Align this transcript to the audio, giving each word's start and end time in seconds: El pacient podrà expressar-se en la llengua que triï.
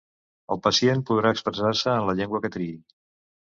El 0.55 0.61
pacient 0.67 1.03
podrà 1.09 1.35
expressar-se 1.37 1.93
en 2.01 2.09
la 2.09 2.19
llengua 2.23 2.43
que 2.47 2.53
triï. 2.59 2.75